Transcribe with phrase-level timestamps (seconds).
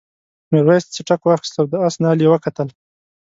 [0.51, 2.67] میرويس څټک واخیست او د آس نال یې وکتل.